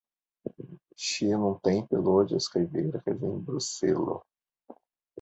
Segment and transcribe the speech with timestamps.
[1.07, 4.21] Ŝi nuntempe loĝas kaj verkas en Bruselo.